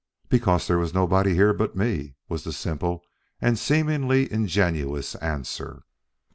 "Because 0.29 0.65
there 0.65 0.79
was 0.79 0.95
nobody 0.95 1.35
here 1.35 1.53
but 1.53 1.75
me," 1.75 2.15
was 2.27 2.43
the 2.43 2.51
simple 2.51 3.03
and 3.39 3.59
seemingly 3.59 4.33
ingenuous 4.33 5.13
answer. 5.17 5.83